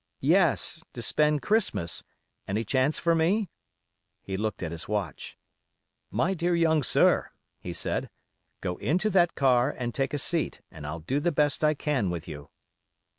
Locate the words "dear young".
6.33-6.81